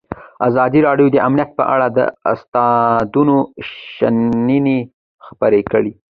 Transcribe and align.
ازادي 0.47 0.79
راډیو 0.87 1.07
د 1.11 1.17
امنیت 1.27 1.49
په 1.59 1.63
اړه 1.73 1.87
د 1.97 1.99
استادانو 2.31 3.37
شننې 3.71 4.79
خپرې 5.25 5.61
کړي. 5.71 5.91